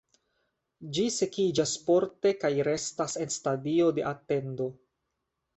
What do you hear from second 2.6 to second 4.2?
restas en stadio de